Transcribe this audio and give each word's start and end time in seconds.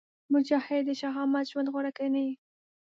مجاهد 0.33 0.81
د 0.87 0.89
شهامت 1.01 1.45
ژوند 1.51 1.67
غوره 1.73 1.91
ګڼي. 1.97 2.27